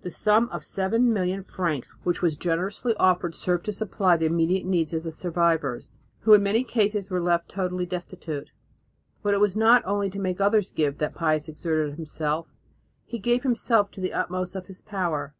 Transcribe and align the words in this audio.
The 0.00 0.10
sum 0.10 0.48
of 0.48 0.64
7 0.64 1.12
million 1.12 1.42
francs 1.42 1.90
which 2.02 2.22
was 2.22 2.38
generously 2.38 2.94
offered 2.96 3.34
served 3.34 3.66
to 3.66 3.72
supply 3.74 4.16
the 4.16 4.24
immediate 4.24 4.64
needs 4.64 4.94
of 4.94 5.02
the 5.02 5.12
survivors, 5.12 5.98
who 6.20 6.32
in 6.32 6.42
many 6.42 6.64
cases 6.64 7.10
were 7.10 7.20
left 7.20 7.50
totally 7.50 7.84
destitute. 7.84 8.50
But 9.22 9.34
it 9.34 9.40
was 9.40 9.58
not 9.58 9.82
only 9.84 10.08
to 10.08 10.18
make 10.18 10.40
others 10.40 10.70
give 10.70 10.96
that 11.00 11.14
Pius 11.14 11.50
exerted 11.50 11.96
himself; 11.96 12.46
he 13.04 13.18
gave 13.18 13.42
himself 13.42 13.90
to 13.90 14.00
the 14.00 14.14
utmost 14.14 14.56
of 14.56 14.68
his 14.68 14.80
power. 14.80 15.34